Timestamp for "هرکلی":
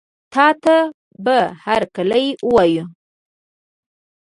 1.65-2.27